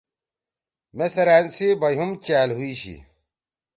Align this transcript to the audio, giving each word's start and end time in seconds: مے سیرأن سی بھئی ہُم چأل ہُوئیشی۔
مے 0.95 1.05
سیرأن 1.13 1.45
سی 1.55 1.67
بھئی 1.79 1.95
ہُم 1.99 2.09
چأل 2.25 2.49
ہُوئیشی۔ 2.57 2.95